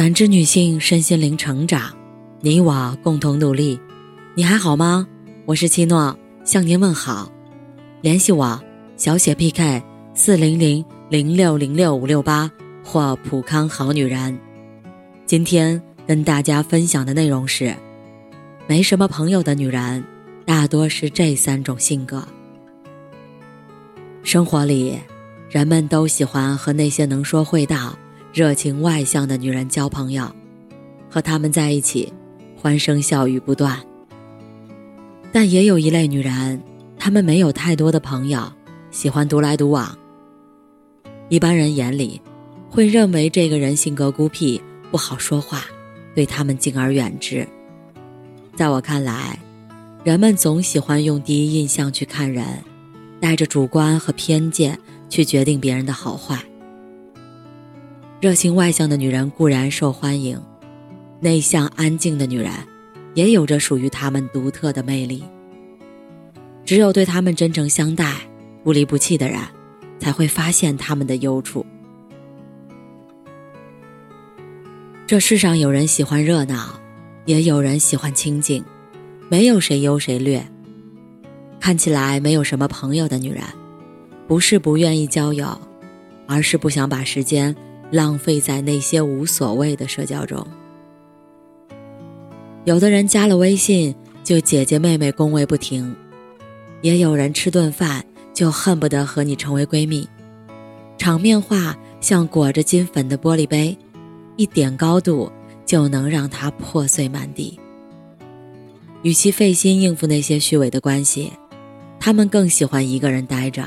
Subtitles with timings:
[0.00, 1.94] 感知女性身心灵成长，
[2.40, 3.78] 你我共同努力。
[4.34, 5.06] 你还好吗？
[5.44, 7.30] 我是七诺，向您问好。
[8.00, 8.58] 联系我：
[8.96, 9.82] 小写 PK
[10.14, 12.50] 四零零零六零六五六八
[12.82, 14.38] 或普康好女人。
[15.26, 17.76] 今天跟大家分享的内容是：
[18.66, 20.02] 没什么朋友的女人，
[20.46, 22.26] 大多是这三种性格。
[24.22, 24.98] 生活里，
[25.50, 27.94] 人们都喜欢和那些能说会道。
[28.32, 30.30] 热情外向的女人交朋友，
[31.08, 32.12] 和她们在一起，
[32.56, 33.78] 欢声笑语不断。
[35.32, 36.62] 但也有一类女人，
[36.96, 38.52] 她们没有太多的朋友，
[38.90, 39.96] 喜欢独来独往。
[41.28, 42.20] 一般人眼里，
[42.68, 45.64] 会认为这个人性格孤僻，不好说话，
[46.14, 47.46] 对他们敬而远之。
[48.54, 49.38] 在我看来，
[50.04, 52.44] 人们总喜欢用第一印象去看人，
[53.20, 54.78] 带着主观和偏见
[55.08, 56.38] 去决定别人的好坏。
[58.20, 60.38] 热情外向的女人固然受欢迎，
[61.20, 62.52] 内向安静的女人
[63.14, 65.24] 也有着属于她们独特的魅力。
[66.62, 68.14] 只有对她们真诚相待、
[68.62, 69.40] 不离不弃的人，
[69.98, 71.64] 才会发现她们的优处。
[75.06, 76.78] 这世上有人喜欢热闹，
[77.24, 78.62] 也有人喜欢清静，
[79.30, 80.46] 没有谁优谁劣。
[81.58, 83.42] 看起来没有什么朋友的女人，
[84.28, 85.58] 不是不愿意交友，
[86.26, 87.56] 而是不想把时间。
[87.90, 90.46] 浪费在那些无所谓的社交中。
[92.64, 95.96] 有的人加了微信就姐姐妹妹恭维不停，
[96.82, 100.08] 也有人吃顿饭就恨不得和你成为闺蜜。
[100.98, 103.76] 场面话像裹着金粉的玻璃杯，
[104.36, 105.32] 一点高度
[105.64, 107.58] 就能让它破碎满地。
[109.02, 111.32] 与其费心应付那些虚伪的关系，
[111.98, 113.66] 他们更喜欢一个人待着，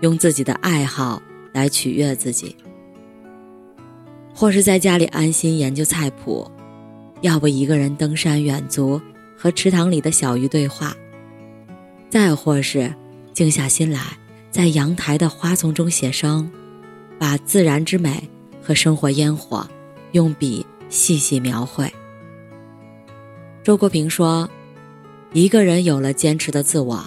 [0.00, 1.20] 用自己的爱好
[1.52, 2.54] 来取悦自己。
[4.38, 6.46] 或是在家里安心研究菜谱，
[7.22, 9.00] 要不一个人登山远足，
[9.34, 10.94] 和池塘里的小鱼对话；
[12.10, 12.94] 再或是
[13.32, 13.98] 静下心来，
[14.50, 16.50] 在阳台的花丛中写生，
[17.18, 18.28] 把自然之美
[18.62, 19.66] 和生活烟火
[20.12, 21.90] 用笔细细描绘。
[23.64, 24.46] 周国平说
[25.32, 27.02] ：“一个人有了坚持的自我，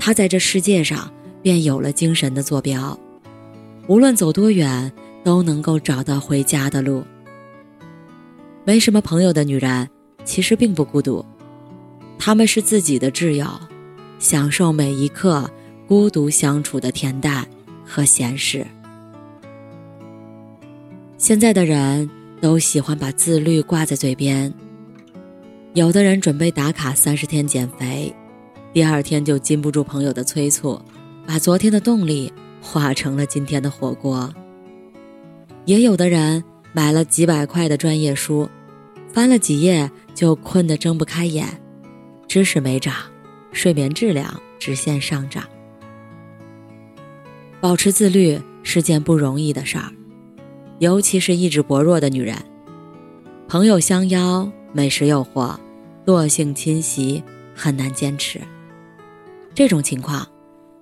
[0.00, 1.08] 他在这世界上
[1.42, 2.98] 便有了精神的坐标，
[3.86, 4.92] 无论走多远。”
[5.26, 7.02] 都能够找到回家的路。
[8.64, 9.88] 没什么朋友的女人，
[10.24, 11.26] 其实并不孤独，
[12.16, 13.44] 她们是自己的挚友，
[14.20, 15.50] 享受每一刻
[15.88, 17.44] 孤独相处的恬淡
[17.84, 18.64] 和闲适。
[21.18, 22.08] 现在的人
[22.40, 24.54] 都喜欢把自律挂在嘴边，
[25.74, 28.14] 有的人准备打卡三十天减肥，
[28.72, 30.80] 第二天就禁不住朋友的催促，
[31.26, 32.32] 把昨天的动力
[32.62, 34.32] 化成了今天的火锅。
[35.66, 38.48] 也有的人买了几百块的专业书，
[39.12, 41.60] 翻了几页就困得睁不开眼，
[42.28, 42.94] 知识没长，
[43.50, 45.42] 睡眠质量直线上涨。
[47.60, 49.90] 保持自律是件不容易的事儿，
[50.78, 52.36] 尤其是意志薄弱的女人。
[53.48, 55.56] 朋友相邀，美食诱惑，
[56.04, 57.20] 惰性侵袭，
[57.56, 58.40] 很难坚持。
[59.52, 60.24] 这种情况，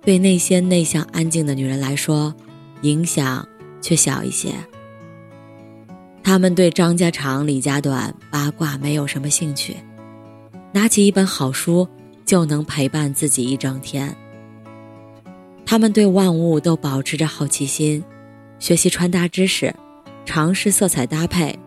[0.01, 2.31] 对那些内向安静的女人来说，
[2.81, 3.47] 影响
[3.81, 4.53] 却小一些。
[6.25, 9.75] 他们对张家长李家短八卦没有什么兴趣，
[10.71, 11.87] 拿起一本好书
[12.25, 14.13] 就能陪伴自己一整天。
[15.67, 18.03] 他们对万物都保持着好奇心，
[18.57, 19.71] 学习穿搭知识，
[20.25, 21.59] 尝试色彩搭配，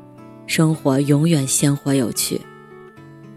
[0.48, 2.40] 生活永远鲜活有趣。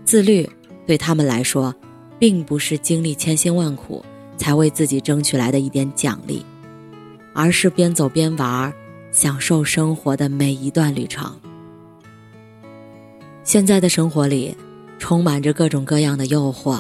[0.03, 0.49] 自律
[0.87, 1.71] 对他们来说，
[2.17, 4.03] 并不是经历千辛万苦
[4.37, 6.43] 才为自己争取来的一点奖励，
[7.31, 8.73] 而是边走边玩儿。
[9.11, 11.35] 享受生活的每一段旅程。
[13.43, 14.55] 现在的生活里，
[14.97, 16.79] 充满着各种各样的诱惑，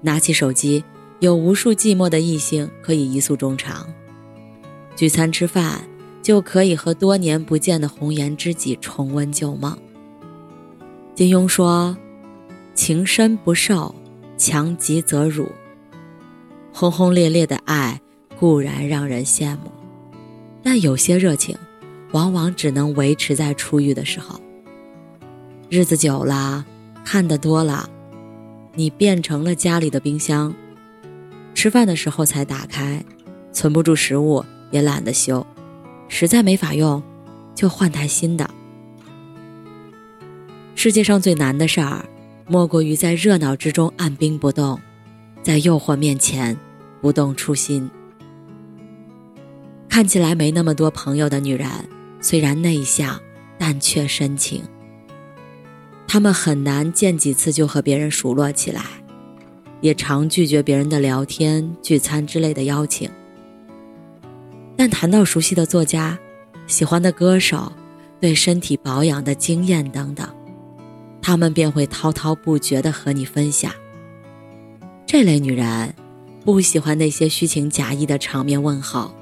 [0.00, 0.84] 拿起手机，
[1.20, 3.86] 有无数寂寞的异性可以一诉衷肠；
[4.94, 5.80] 聚餐吃饭，
[6.20, 9.78] 就可以和多年不见的红颜知己重温旧梦。
[11.14, 11.96] 金庸说
[12.74, 13.94] ：“情深不寿，
[14.36, 15.50] 强极则辱。”
[16.72, 18.00] 轰轰烈烈的爱
[18.38, 19.77] 固然让人羡慕。
[20.62, 21.56] 但有些热情，
[22.12, 24.40] 往往只能维持在初遇的时候。
[25.70, 26.64] 日子久了，
[27.04, 27.88] 看得多了，
[28.74, 30.54] 你变成了家里的冰箱。
[31.54, 33.04] 吃饭的时候才打开，
[33.52, 35.46] 存不住食物，也懒得修，
[36.08, 37.02] 实在没法用，
[37.54, 38.48] 就换台新的。
[40.74, 42.04] 世界上最难的事儿，
[42.46, 44.80] 莫过于在热闹之中按兵不动，
[45.42, 46.56] 在诱惑面前
[47.00, 47.90] 不动初心。
[49.98, 51.68] 看起来没那么多朋友的女人，
[52.20, 53.20] 虽然内向，
[53.58, 54.62] 但却深情。
[56.06, 58.84] 他们很难见几次就和别人熟络起来，
[59.80, 63.10] 也常拒绝别人的聊天、聚餐之类的邀请。
[64.76, 66.16] 但谈到熟悉的作家、
[66.68, 67.72] 喜欢的歌手、
[68.20, 70.28] 对身体保养的经验等等，
[71.20, 73.72] 他们便会滔滔不绝地和你分享。
[75.04, 75.92] 这类女人
[76.44, 79.12] 不喜欢那些虚情假意的场面问候，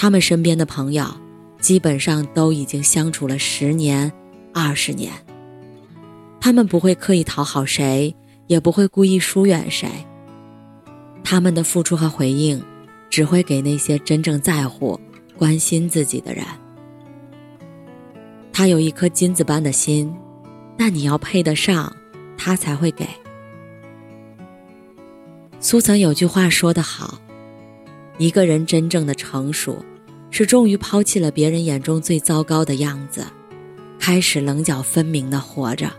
[0.00, 1.04] 他们身边的朋友
[1.58, 4.10] 基本上都已经相处了十年、
[4.54, 5.12] 二十年。
[6.40, 8.16] 他们不会刻意讨好谁，
[8.46, 9.90] 也不会故意疏远谁。
[11.22, 12.64] 他们的付出和回应，
[13.10, 14.98] 只会给那些真正在乎、
[15.36, 16.46] 关心自己的人。
[18.54, 20.10] 他有一颗金子般的心，
[20.78, 21.94] 但你要配得上，
[22.38, 23.06] 他才会给。
[25.60, 27.20] 苏曾有句话说得好
[28.16, 29.84] ：“一个人真正的成熟，
[30.30, 33.24] 是终于抛弃了别人眼中最糟糕的样子，
[33.98, 35.90] 开始棱角分明的活着。”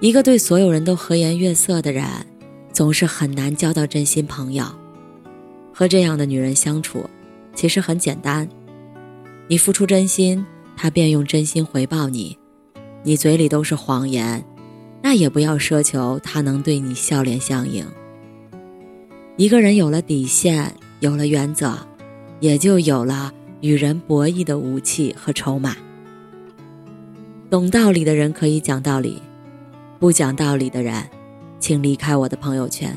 [0.00, 2.04] 一个对所有人都和颜悦色的人，
[2.72, 4.64] 总是很难交到真心朋友。
[5.72, 7.08] 和这样的女人相处，
[7.54, 8.48] 其实很简单。
[9.48, 10.44] 你付出真心，
[10.76, 12.36] 她便用真心回报你；
[13.02, 14.44] 你嘴里都是谎言，
[15.02, 17.86] 那也不要奢求她能对你笑脸相迎。
[19.36, 21.78] 一个人有了底线，有了原则，
[22.46, 25.74] 也就有了与人博弈的武器和筹码。
[27.50, 29.20] 懂道理的人可以讲道理。
[29.98, 31.02] 不讲道理的人，
[31.58, 32.94] 请离开我的朋友圈。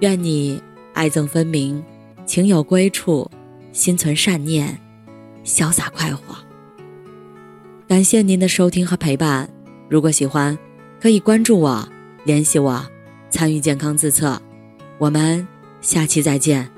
[0.00, 1.82] 愿你爱憎分明，
[2.26, 3.30] 情有归处，
[3.72, 4.78] 心存善念，
[5.42, 6.36] 潇洒快活。
[7.88, 9.48] 感谢您的收听和陪伴。
[9.88, 10.58] 如果喜欢，
[11.00, 11.88] 可以关注我，
[12.24, 12.84] 联系我，
[13.30, 14.38] 参与健康自测。
[14.98, 15.46] 我们
[15.80, 16.68] 下期再见。